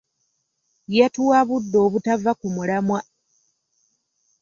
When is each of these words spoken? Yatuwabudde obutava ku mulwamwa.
Yatuwabudde 0.97 1.77
obutava 1.85 2.31
ku 2.39 2.47
mulwamwa. 2.53 2.99